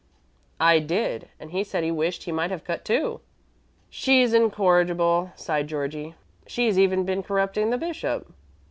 "I 0.59 0.79
did; 0.79 1.29
and 1.39 1.51
he 1.51 1.63
said 1.63 1.83
he 1.83 1.91
wished 1.91 2.23
he 2.23 2.31
might 2.31 2.49
have 2.49 2.63
cut, 2.63 2.83
too." 2.83 3.21
"She's 3.87 4.33
incorrigible," 4.33 5.31
sighed 5.35 5.67
Georgie; 5.67 6.15
"she's 6.47 6.79
even 6.79 7.05
been 7.05 7.21
corrupting 7.21 7.69
the 7.69 7.77
bishop." 7.77 8.25